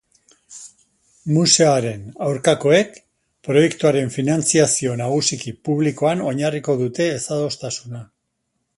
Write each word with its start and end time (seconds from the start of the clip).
Museoaren 1.33 2.07
aurkakoek 2.29 2.97
proiektuaren 3.49 4.11
finantzazio 4.17 4.97
nagusiki 5.05 5.57
publikoan 5.69 6.29
oinarritu 6.33 6.81
dute 6.85 7.11
ezadostasuna. 7.21 8.07